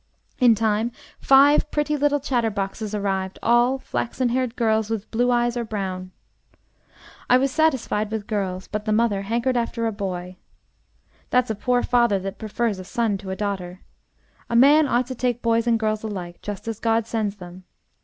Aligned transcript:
In 0.39 0.55
time 0.55 0.91
five 1.19 1.69
pretty 1.69 1.95
little 1.95 2.19
chatterboxes 2.19 2.95
arrived, 2.95 3.37
all 3.43 3.77
flaxen 3.77 4.29
haired 4.29 4.55
girls 4.55 4.89
with 4.89 5.11
blue 5.11 5.29
eyes, 5.29 5.55
or 5.55 5.63
brown. 5.63 6.09
I 7.29 7.37
was 7.37 7.51
satisfied 7.51 8.09
with 8.11 8.25
girls, 8.25 8.67
but 8.67 8.85
the 8.85 8.91
mother 8.93 9.21
hankered 9.21 9.55
after 9.55 9.85
a 9.85 9.91
boy. 9.91 10.37
That's 11.29 11.51
a 11.51 11.55
poor 11.55 11.83
father 11.83 12.17
that 12.17 12.39
prefers 12.39 12.79
a 12.79 12.83
son 12.83 13.19
to 13.19 13.29
a 13.29 13.35
daughter. 13.35 13.81
A 14.49 14.55
man 14.55 14.87
ought 14.87 15.05
to 15.05 15.13
take 15.13 15.43
boys 15.43 15.67
and 15.67 15.77
girls 15.79 16.01
alike, 16.01 16.41
just 16.41 16.67
as 16.67 16.79
God 16.79 17.05
sends 17.05 17.35
them. 17.35 17.65